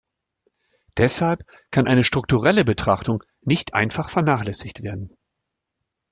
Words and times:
Deshalb 0.97 1.43
kann 1.69 1.85
eine 1.87 2.03
strukturelle 2.03 2.65
Betrachtung 2.65 3.23
nicht 3.41 3.75
einfach 3.75 4.09
vernachlässigt 4.09 4.81
werden. 4.81 5.15